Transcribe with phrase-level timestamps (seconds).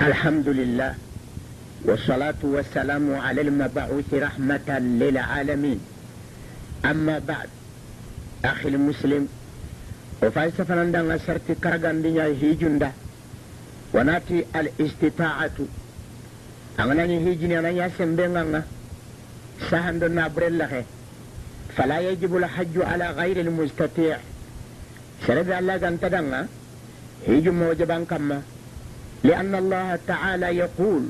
[0.00, 0.94] الحمد لله
[1.84, 5.80] والصلاة والسلام على المبعوث رحمة للعالمين.
[6.84, 7.48] أما بعد
[8.44, 9.28] أخي المسلم
[10.22, 12.92] وفايسة عندنا سرت كرغان دنيا هيجندا
[13.94, 15.58] وناتي الاستطاعة.
[16.78, 18.62] أنا هيجني أنا ياسم بيننا
[19.70, 20.46] سهند نابر
[21.76, 24.18] فلا يجب الحج على غير المستطيع.
[25.26, 26.46] سرد الله كان تدنا
[27.26, 28.42] هيجم موجبان كما
[29.24, 31.02] لأن الله تعالى يقول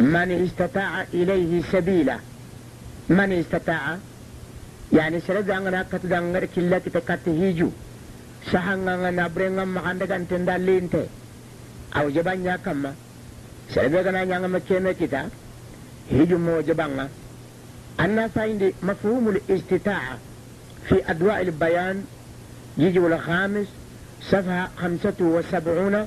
[0.00, 2.18] من استطاع إليه سبيلا.
[3.08, 3.98] من استطاع؟
[4.92, 7.70] يعني سرد أننا كتدنغر كلا كتكت هيجو.
[8.52, 10.96] سحنغنا نبرنا مغاندك أنت دالينت
[11.96, 12.94] أو جبان يا كما
[13.74, 15.28] سرد أننا نعم مكينا كتا.
[16.10, 17.08] هيجو موجبان
[18.00, 20.18] أنا فايند مفهوم الاستطاعة
[20.88, 22.04] في أدواء البيان.
[22.78, 23.66] يجي الخامس
[24.22, 26.06] صفحة خمسة وسبعون.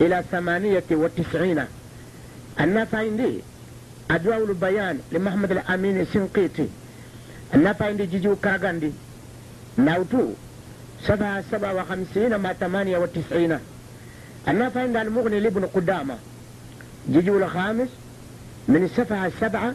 [0.00, 1.64] إلى ثمانية وتسعين.
[2.60, 3.40] النافع عندي
[4.10, 6.68] أدواء البيان لمحمد الأمين السنقيطي.
[7.54, 8.92] النافع عندي جيجو كاغاندي.
[9.76, 10.28] ناوتو
[11.02, 13.58] صفحة سبعة وخمسين مع ثمانية وتسعين.
[14.48, 16.16] النافع عند المغني لابن قدامة.
[17.10, 17.88] جيجو الخامس
[18.68, 19.74] من الصفحة السبعة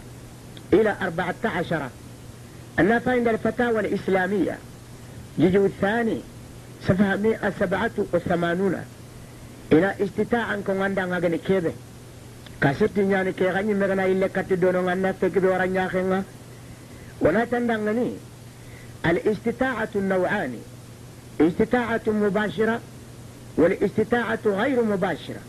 [0.73, 1.89] إلى أربعة عشر
[2.79, 4.57] النافع عند الفتاوى الإسلامية.
[5.39, 6.21] جيجو الثاني
[6.87, 8.85] صفحة مئة سبعة وثمانون.
[9.71, 11.71] Ina istita'an ko nganda ngagani kebe
[12.59, 16.23] kasetti nyani ke ganyi megana ille katti dono nganna feki be wara nyakhenga
[17.21, 18.17] wana tandangani
[19.03, 20.59] al istita'atu naw'ani
[21.39, 22.79] istita'atu mubashira
[23.57, 25.39] wal istita'atu ghayru mubashira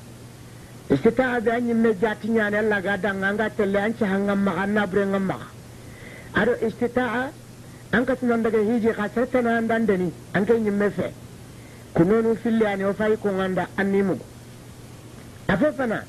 [0.91, 5.05] istita'a be anyi me jati nyani alla ga danga nga telle anci hangam maganna bre
[5.07, 5.39] ngamma
[6.35, 7.31] ado istita'a
[7.93, 10.91] an ka tunan daga hiji kasetta na andandani an kai nyimme
[12.43, 14.19] filli ani o fayi konganda annimu.
[15.51, 16.05] أففنا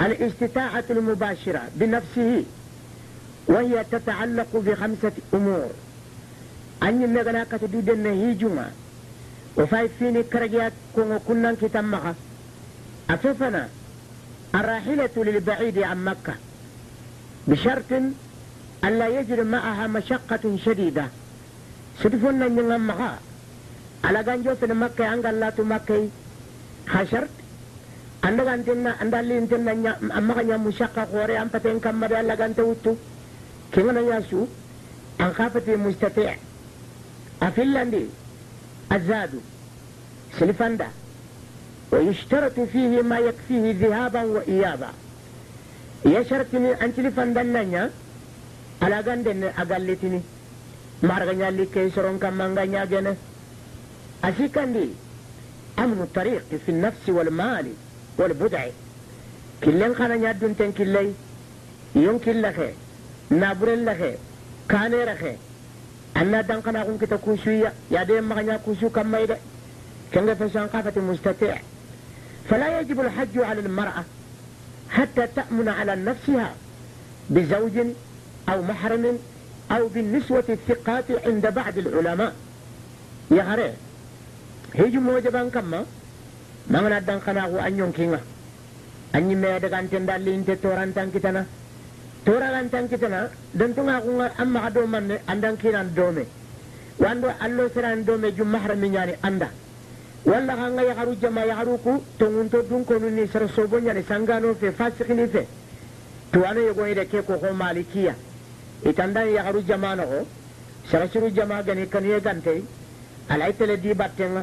[0.00, 2.44] الاستطاعة المباشرة بنفسه
[3.46, 5.70] وهي تتعلق بخمسة أمور
[6.82, 8.70] أن يمغنا كتدود النهيجما
[9.56, 12.14] وفاي فيني كرجيات كونو كنن كتمغا
[13.10, 13.68] أففنا
[14.54, 16.34] الراحلة للبعيد عن مكة
[17.48, 17.92] بشرط
[18.84, 21.06] ألا يجري معها مشقة شديدة
[22.00, 23.18] ستفنا نغمغا على
[24.12, 26.08] جانجو في مكة أنقل لا تمكي
[26.88, 27.30] خشرت
[28.24, 32.62] anda gantenna anda lintenna nya amma kanya mushakka khore am paten kamma da Allah gante
[32.64, 32.96] wuttu
[33.72, 34.48] kingana yasu
[35.18, 36.32] an khafati mustati'
[37.40, 38.08] afillandi
[38.90, 39.40] azadu
[40.38, 40.88] silfanda
[41.92, 44.88] ويشترط فيه ما يكفيه ذهابا وإيابا
[46.06, 47.90] يشرطني أن تلفن دنيا
[48.82, 50.20] على غندن أقلتني
[51.02, 52.84] مارغنيا اللي كيسرون كمان غنيا
[54.24, 54.88] جنة أشيكندي
[55.78, 57.72] أمن الطريق في النفس والمال
[58.18, 58.66] والبدع.
[59.64, 61.12] كلن خانا نيادون تن كلي
[61.94, 62.72] يون كلخه
[63.30, 64.14] نابرن لخه
[64.68, 65.36] كاني رخه
[66.16, 67.72] أنا دان خنا كون كتا كوشوية.
[67.90, 69.38] يا دي مغنيا كوشو كم ميدا
[70.14, 71.60] كنغ فشان قافة مستطيع.
[72.50, 74.04] فلا يجب الحج على المرأة
[74.90, 76.54] حتى تأمن على نفسها
[77.30, 77.86] بزوج
[78.48, 79.18] أو محرم
[79.70, 82.32] أو بالنسوة الثقات عند بعض العلماء.
[83.30, 83.72] يا غري
[84.74, 85.84] هيجو موجبان كما
[86.70, 88.20] mangana dan kana ko anyon kinga
[89.12, 91.42] anyi me daga anten dalli inte toran tan kitana
[92.24, 94.10] toran tan kitana dan tunga ko
[94.42, 96.24] amma ado manne andan kinan dome
[96.98, 99.48] wando allo seran dome jum mahram nyani anda
[100.24, 103.76] walla hanga ya haru jama ya haru ku to ngunto dun ko ni sar sobo
[103.78, 105.46] nyani sangano fe fasikini fe
[106.32, 108.14] to ane yogo ide ke ko ko malikiya
[108.88, 110.04] itanda ya haru jama no
[110.90, 112.54] sara suru jama gani kan ye gante
[113.28, 114.42] alay tele di battenga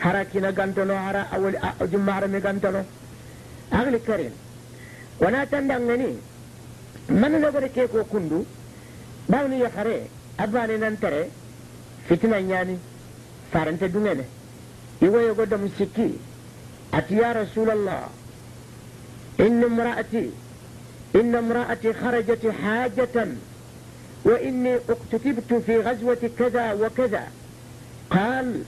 [0.00, 1.54] حركنا غنتلو على أول
[1.92, 2.82] جمعة رمي غنتلو
[3.72, 4.34] أغل كريم.
[5.20, 6.14] ونا تندعني
[7.08, 8.44] من نظر كيكو كندو؟
[9.28, 10.00] باوني يخري.
[10.40, 11.24] أباني ننتري.
[12.08, 12.76] فتنة يعني
[13.52, 14.24] فارنت دمينة
[15.02, 16.12] إيوة يقدم سكي
[16.94, 18.02] أتي يا رسول الله.
[19.40, 20.30] إن امرأتي.
[21.16, 23.26] إن امرأتي خرجت حاجة.
[24.24, 27.24] وإني اقتتبت في غزوة كذا وكذا.
[28.10, 28.62] قال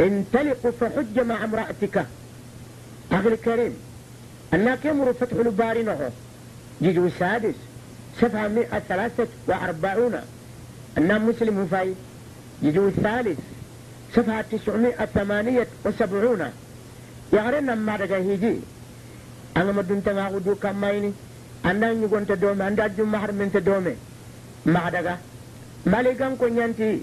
[0.00, 2.06] انطلق فحج مع امرأتك.
[3.12, 3.74] أخي الكريم
[4.54, 6.08] أنك يمر فتح الباري نهو
[6.82, 7.54] جيجو السادس
[8.20, 10.14] صفحة مئة ثلاثة وأربعون.
[10.98, 11.94] أنا مسلم فاي.
[12.62, 13.38] جيجو الثالث
[14.16, 16.42] صفحة تسعمائة ثمانية وسبعون.
[17.32, 18.56] يغرنا ما رجع هيجي
[19.56, 21.12] أنا مدن تناغدو كمايني
[21.64, 23.94] أنا نيغون تدومي أنا محر من تدومي.
[24.66, 25.16] ما رجع؟
[25.86, 27.00] مالكان كونيانتي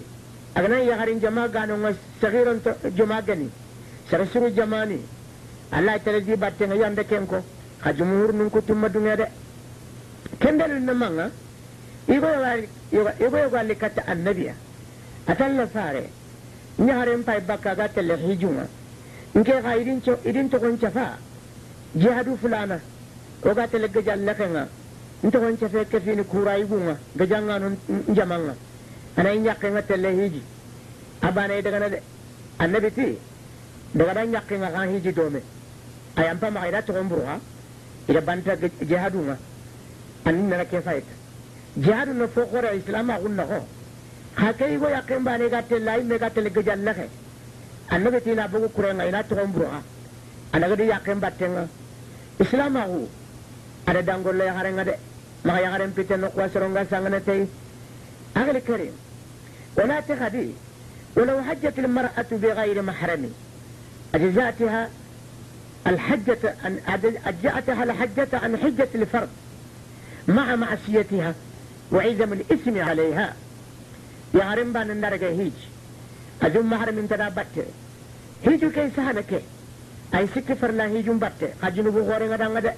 [0.56, 2.60] agana yagarin jama gano nga sagiron
[2.96, 3.50] jama gani
[4.10, 5.00] sarasuru jamani
[5.72, 7.44] Allah tare di batte nga yanda kenko
[7.82, 9.26] ka jumhur nun kutumma dunga de
[10.40, 11.32] kendal na manga
[12.08, 12.28] igo
[12.92, 14.54] yoga igo yoga likata annabiya
[15.26, 16.10] atalla sare
[16.78, 18.68] nyaren pai bakka ga tele hijuma
[19.34, 21.18] nke ka idin cho idin to kon chafa
[21.96, 22.80] jihadu fulana
[23.44, 24.68] oga tele gajal lakenga
[25.24, 27.78] nto kon chafe ke fini kura igunga gajanga non
[28.14, 28.56] jamanga
[29.18, 30.42] ana nyakenga tele hiji
[31.22, 32.00] abana daga na de
[32.60, 33.18] annabi ti
[33.94, 35.42] daga dan nyakenga kan hiji dome
[36.16, 37.40] ayam pa ma ida to kon burha
[38.10, 38.56] ida banta
[38.90, 39.38] jihadu nga
[40.26, 41.04] anin na ke fait
[41.78, 43.60] jihadu no fo khore islam a gunna ko
[44.36, 47.08] ha kai go yakin bane ga tele ay me ga tele gajal lake
[47.90, 49.82] annabi ti na bugu kurenga ina to kon burha
[50.54, 51.68] anaga di yakin battenga
[52.40, 53.08] islam a gu
[53.86, 54.96] ada dangolle ya harenga de
[55.46, 57.46] ما يغرم في تنقوى سرنغا سانغنتي
[58.38, 58.94] أغل كريم.
[59.78, 60.50] ولا تخدي
[61.18, 63.34] ولو حجت المرأة بغير محرم.
[64.16, 64.90] أجزأتها
[65.88, 66.80] الحجة أن
[67.26, 69.30] أجزأتها الحجة عن حجة الفرد.
[70.28, 71.36] مع معصيتها
[71.92, 73.34] وعزم الاسم عليها.
[74.34, 75.58] يغرم بان النرجة هيج.
[76.42, 77.56] أجم محرم انتدا بات
[78.46, 79.44] هيجو كي سهلك.
[80.16, 82.76] أي سكفر لا هيجو بات قجنبو غوري غدا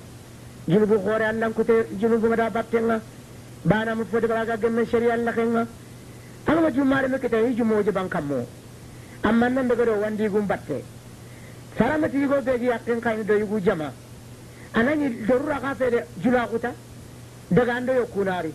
[0.67, 3.01] hore allah kute junubu ngada battenga bana
[3.65, 5.67] mu fodi kala gemme shari allah kenga
[6.47, 8.45] alma jumare me kete hiju moje ban kammo
[9.23, 10.83] amma nan daga do wandi gum batte
[11.77, 13.91] sarama ti go be gi yakken kan do yugu jama
[14.73, 16.73] anani dorura ka fede jula kuta
[17.49, 18.53] daga ando yo kunari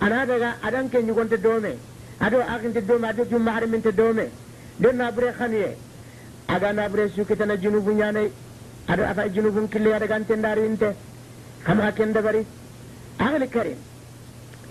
[0.00, 1.76] ana daga adan ken yugonte dome
[2.18, 4.30] ado akinte dome ado jumare min te dome
[4.76, 5.76] den na bre khaniye
[6.46, 8.30] aga na bre sukitana junubu nyane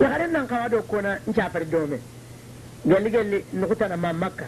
[0.00, 1.98] ya garen nan kawa do kona in chafar dome
[2.86, 4.46] gelli gelli nukuta na makka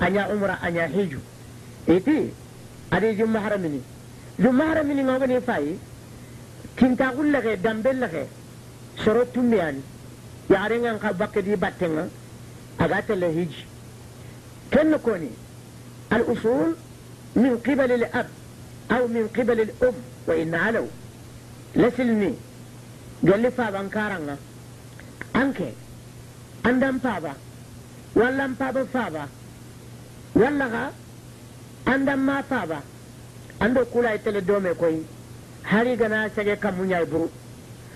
[0.00, 1.20] anya umra anya hiju
[1.86, 2.32] iti
[2.90, 3.82] adi jumma haramini
[4.38, 5.78] jumma haramini ngoga ni fai
[6.76, 8.26] kinta gulle ke dambel ke
[9.04, 9.82] soro tumiani
[10.48, 12.08] ya garen nan ka bakke di battenga
[12.78, 13.64] aga tele hiji
[14.70, 15.30] ken koni
[16.10, 16.76] al usul
[17.34, 18.26] min qibal al ab
[18.88, 19.94] aw min qibal al um
[20.26, 20.86] wa in alaw
[21.74, 22.34] lasilni
[23.22, 24.36] galli faban karanga
[25.34, 25.74] anke
[26.64, 27.32] andan faba
[28.14, 29.28] wallan faba faba
[30.34, 30.84] walla ga
[31.92, 32.78] andan ma faba
[33.60, 34.96] ando kula itele dome koy
[35.62, 37.30] hari gana sage kamunya buru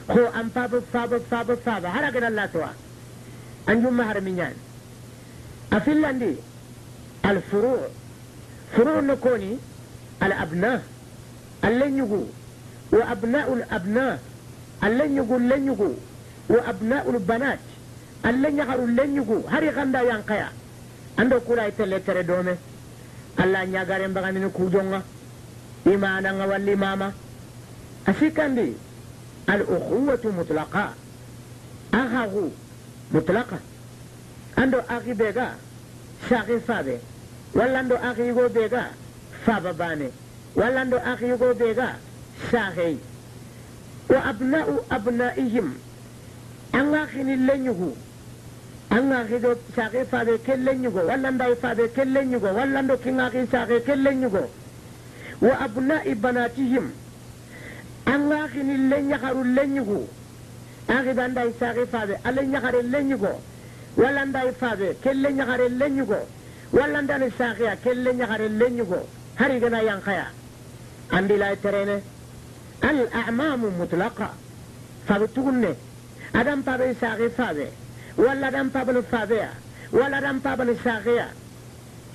[0.07, 2.71] ko an faba faba faba faba har gana latwa
[3.67, 4.55] an jumma har minyan
[5.71, 6.37] a finlandi
[7.23, 9.59] al furu no koni
[10.21, 10.83] al abna
[11.63, 12.27] allen yugu
[12.93, 14.19] وأبناء الأبناء
[14.85, 15.95] اللن يقول لن يقول
[16.49, 17.59] وأبناء البنات
[18.27, 20.49] اللن يغر لن يقول هري غندا ينقيا
[21.47, 22.55] kula itelle tere dome
[23.37, 25.03] alla nyagaren bagani ni kujonga
[25.93, 27.13] imana nga walli mama
[28.07, 28.77] asikandi
[29.47, 30.95] al ukhuwatu mutlaqa
[31.93, 32.53] aghagu
[33.13, 33.59] mutlaqa
[34.57, 35.47] ando agi bega
[36.29, 37.01] shagi fabe
[37.55, 38.83] walla ando agi go bega
[39.45, 40.09] faba bane
[40.55, 41.89] walla ando agi go bega
[46.75, 47.93] ساغي وأبناء أبنائهم أنا خني لنيغو.
[48.93, 51.01] أنا خدو ساغي فابي كل لنيغو.
[51.01, 52.59] ولا نداي فابي كل لنيغو.
[52.59, 54.45] ولا ندو كينا خي ساغي كل لنيغو.
[55.43, 56.93] وأبناء بناتهم.
[58.09, 60.05] أنا خني لنيغارو لنيغو.
[60.91, 63.35] أخي بانداي ساغي فابي ألا نيغاري لنيغو.
[63.97, 66.21] ولا نداي فابي كل لنيغاري لنيغو.
[66.73, 69.01] ولا نداي ساغي كل لنيغاري لنيغو.
[69.39, 70.27] هري غنا ينخيا
[71.13, 72.03] عندي لا ترينه
[72.85, 74.31] الأعمام مطلقة.
[75.09, 75.75] فبتقولن
[76.35, 77.67] أدم بابي ساغي فابي
[78.17, 79.51] ولا أدم بابن فابيا
[79.93, 81.29] ولا أدم بابن ساغيا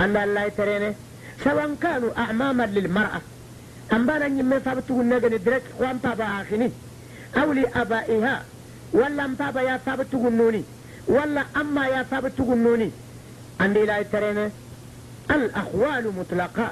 [0.01, 0.96] أن الله ترينه
[1.43, 3.22] سواء كانوا أعماما للمرأة
[3.93, 6.72] أم بانا نيمي فابتقولن نغني درك وان بابا آخني
[7.38, 8.43] أو لأبائها
[8.93, 10.63] ولا أم بابا يا فابتقولنوني
[11.08, 12.91] ولا أما يا فابتقولنوني
[13.60, 14.51] عندي لا ترينه
[15.32, 16.72] الأخوال مطلقة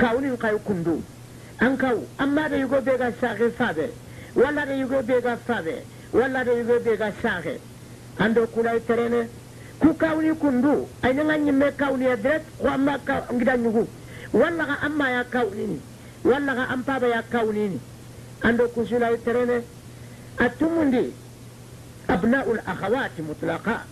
[0.00, 1.04] كون قيو كندون
[1.60, 3.86] an kawo amma da yugo be ga sage fabe
[4.34, 4.98] walla da yugo
[6.12, 7.60] be ga fabe walla da yugo be ga sage
[8.18, 9.28] ando kulai terene
[9.80, 12.98] ku kawni kundu ay nga nyimme kawni ya direct ko amma
[13.32, 13.88] ngida nyugu
[14.32, 15.80] walla ga amma ya kawni ni
[16.24, 17.80] walla ga ampa ba ya kawni ni
[18.42, 19.62] ando kusulai terene
[20.38, 21.12] atumundi
[22.08, 23.84] abna'ul akhawati mutlaqa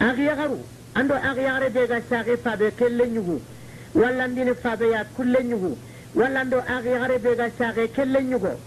[0.00, 0.58] aghiyaru
[0.94, 3.40] ando aghiyare be ga sage fabe kelle nyugu
[3.94, 5.78] walla ndini fabe ya kulle nyugu
[6.14, 8.58] walla ndo akhiyare be ga sage kelle nyugo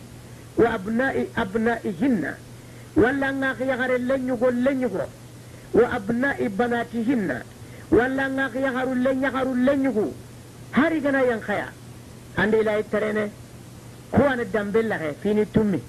[0.58, 2.38] wa abna'i abna'ihinna
[2.95, 5.05] walla nga akhiyare lenyugo lenyugo
[5.73, 7.38] wa abna'i banatihinna
[7.91, 10.05] walla nga akhiyare lenyugo lenyugo
[10.71, 11.67] hari gana yang khaya
[12.38, 13.29] andi lay terene
[14.12, 15.79] kuwani dambella he fini tummi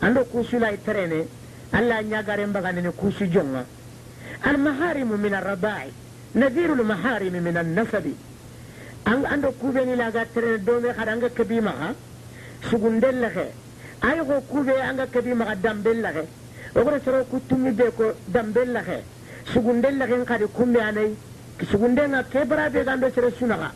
[0.00, 1.26] ando kusulai terene
[1.72, 3.64] alla ñagaren baganene kusu jonga
[4.42, 5.90] almaharimu min arrabai
[6.34, 8.14] nadiru lmaharimi min annasabi
[9.04, 11.94] ando kuɓeni laga terene dome hada anga kebimaha
[12.70, 13.46] sugundella he
[14.02, 16.24] ay ko kuɓe anga kebimaha dambella he
[16.74, 19.02] ogoro soro ku tummi be ko dambella he
[19.52, 21.16] sugundella hen kadi kumbe anayi
[21.70, 23.70] sugundenga kebaraɓe gando sere sunaha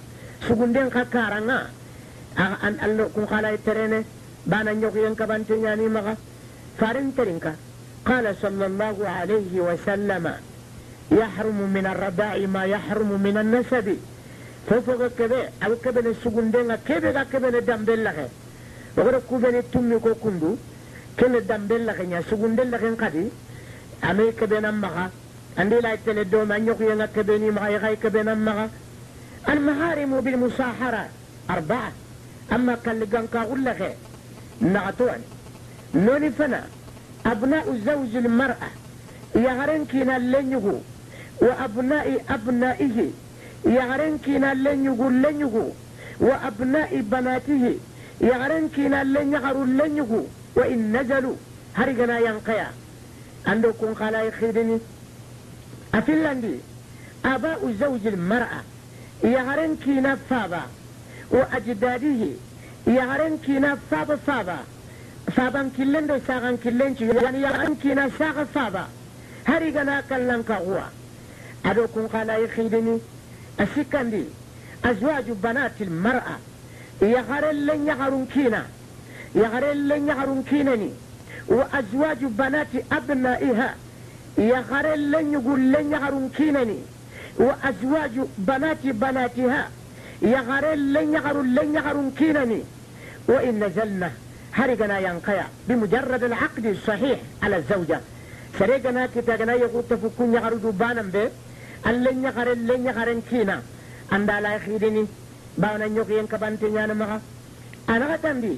[0.47, 1.71] sugunden ka karanga
[2.37, 4.05] an allo kun kala terene
[4.45, 6.17] bana ñokoyen kabante ñani maga
[6.77, 7.55] farin terinka
[8.09, 10.25] قال صلى الله عليه وسلم
[11.13, 13.87] يحرم من الرضاع ما يحرم من النسب
[14.71, 18.29] فوفوغ كبه أو كبه سغندنا كبه كبه دامبل لخه
[18.97, 20.57] وغدا كوبني تومي كو كوندو
[21.21, 23.27] كن دامبل لخه نيا سغندل لخه قدي
[24.11, 25.11] امي كبه نمغا
[25.59, 28.71] عندي لا تل دوما نيوخ ينا كبه ني ما يغاي كبه نمغا
[29.49, 31.09] المحارم بالمصاحرة
[31.51, 31.93] أربعة
[32.53, 33.93] أما كان لغانكا غلخه
[34.61, 35.23] نعطوان
[35.95, 36.63] نوني فنا
[37.27, 38.71] أبناء زوج المرأة
[39.35, 40.81] يغرن كينا لنيغو
[41.41, 42.99] وأبناء أبنائه
[43.65, 45.71] يغرن كينا لنيغو لنيغو
[50.55, 51.37] كينا وإن نزلوا
[51.77, 52.71] هرغنا ينقيا.
[53.47, 54.79] عندو كون خلا يخيدني
[55.95, 56.55] أفلاندي
[57.25, 58.61] آباء زوج المرأة
[59.25, 60.63] يغرن كينا فابا.
[61.31, 62.27] وأجداده
[62.87, 64.17] يغرن كينا فابا.
[64.17, 64.59] فابا
[65.37, 68.89] saban killen do sagan killen ci yani ya an kina saga saba
[69.45, 70.89] hari gana kallan ka huwa
[71.65, 73.01] ado kun kala yi khidini
[73.59, 74.25] asikandi
[74.83, 75.91] azwaju banatil
[82.91, 83.69] abna'iha
[84.39, 86.79] ya garellen ya gullen ya garun kina ni
[87.39, 89.63] wa azwaju banati banatiha
[90.23, 92.63] ya garellen ya garullen ya garun kina ni
[93.29, 94.11] wa in nazalna
[94.59, 98.01] هرقنا ينقيا بمجرد العقد الصحيح على الزوجة
[98.59, 101.31] سرقنا كتاقنا يقول تفكون يغرد بانا به
[101.87, 103.63] اللين يغر اللين يغرن كينا
[104.13, 105.07] عند لا يخيدني
[105.59, 107.21] بانا يقين كبانتين مغا
[107.89, 108.57] أنا غتنبي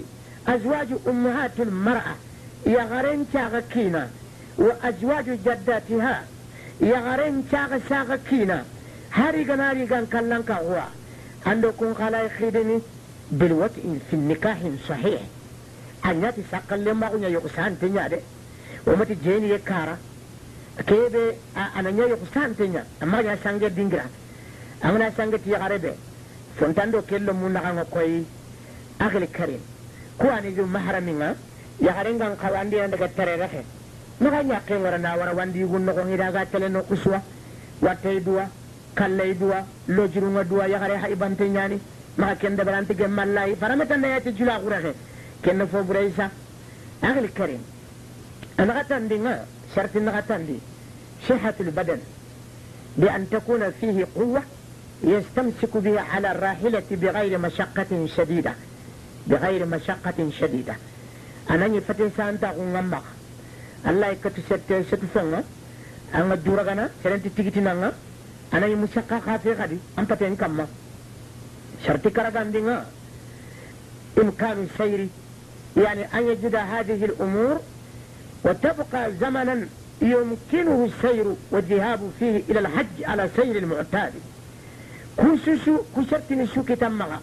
[0.48, 2.14] أزواج أمهات المرأة
[2.66, 4.10] يغرين شاغ كينا
[4.58, 6.24] وأزواج جداتها
[6.80, 8.64] يغرين شاغ شاغ كينا.
[9.12, 10.80] هاري غناري غان كالان كاوا
[11.46, 12.78] عندكم خلاي خيدني؟
[13.32, 15.20] بالوطء في النكاح صحيح.
[16.04, 18.16] أن يتساقل لما أغنى يقصان تنيا دي.
[18.86, 19.98] ومتي جيني يكارا.
[20.86, 21.32] كيبي
[21.76, 22.84] أنا نيا يقصان تنيا.
[23.02, 24.06] أما يا سانجي دينجرا.
[24.84, 25.92] أما يا سانجي تيغاربي
[26.60, 28.22] فنتاندو كيلو مونا غانو كوي.
[29.00, 29.60] أغلي كريم.
[30.20, 31.28] Ko ani ju mahraminga
[31.80, 33.62] ya garengan kawandi anda ga tare rahe
[34.20, 37.18] naga nya ke ngara na wara wandi gun no ngira ga tele no kuswa
[37.80, 38.44] watte duwa
[38.94, 39.58] kalle duwa
[39.88, 41.80] lojirunga duwa ya gare ha ibante nyani
[42.16, 44.92] maka kende baranti gemallai faramata na ya ti jula gurahe
[45.44, 46.28] كنا فوق رئيسة
[47.04, 47.62] أغل الكريم
[48.60, 49.44] أنا غتندي ما
[49.76, 50.58] شرط غتندي
[51.28, 51.98] صحة البدن
[52.96, 54.42] بأن تكون فيه قوة
[55.04, 58.52] يستمسك بها على الراحلة بغير مشقة شديدة
[59.30, 60.76] بغير مشقة شديدة.
[61.50, 63.02] أنا نفتن سانتا غنغمبخ
[63.88, 65.42] الله يكتو ست ستفنغ
[66.14, 67.92] أنا دورغنا سرنتي تيجتنا
[68.54, 70.66] أنا يمشقة خافي غدي أم فتن كما.
[71.86, 72.78] شرطي كرغاندي
[74.18, 75.08] إمكان السير
[75.76, 77.60] يعني أن يجد هذه الأمور
[78.44, 79.66] وتبقى زمنا
[80.02, 84.12] يمكنه السير والذهاب فيه إلى الحج على سير المعتاد.
[85.16, 87.20] كوسوسو كسرتني شو كتمغا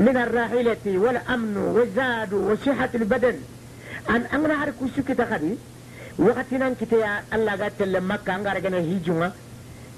[0.00, 3.36] من الراحلة والأمن والزاد وصحة البدن.
[4.10, 5.54] أن أمنا هر كوسو كتغدي
[6.18, 9.32] وقتنا كتيا الله قالت لما كان غارغنا هيجونا.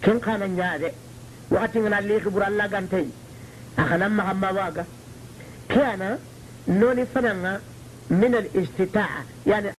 [0.04, 0.90] كن كان نيادي
[1.50, 3.08] وقتنا اللي خبر الله قانتي.
[3.78, 4.84] أخنا مغمى واقع.
[5.68, 6.18] كان
[6.68, 7.60] نوني فنانا
[8.10, 9.24] من الاستطاعة.
[9.46, 9.75] يعني